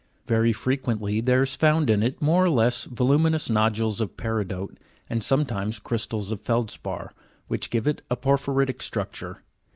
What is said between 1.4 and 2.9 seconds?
is found in it more or less